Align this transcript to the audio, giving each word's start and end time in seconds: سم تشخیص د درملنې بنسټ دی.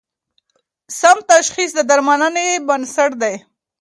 سم 0.99 1.17
تشخیص 1.31 1.71
د 1.75 1.79
درملنې 1.89 2.47
بنسټ 2.67 3.11
دی. 3.21 3.35